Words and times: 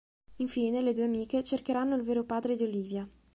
Infine 0.37 0.81
le 0.81 0.93
due 0.93 1.03
amiche 1.03 1.43
cercheranno 1.43 1.95
il 1.95 2.01
vero 2.01 2.23
padre 2.23 2.55
di 2.55 2.63
Olivia. 2.63 3.07